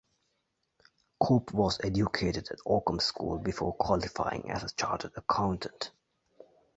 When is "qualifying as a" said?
3.75-4.69